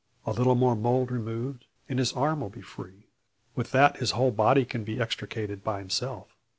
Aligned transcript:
A 0.25 0.31
little 0.31 0.55
more 0.55 0.75
mould 0.75 1.11
removed, 1.11 1.67
and 1.87 1.99
his 1.99 2.11
arm 2.13 2.41
will 2.41 2.49
be 2.49 2.63
free. 2.63 3.05
With 3.55 3.69
that 3.69 3.97
his 3.97 4.09
whole 4.17 4.31
body 4.31 4.65
can 4.65 4.83
be 4.83 4.99
extricated 4.99 5.63
by 5.63 5.77
himself. 5.77 6.35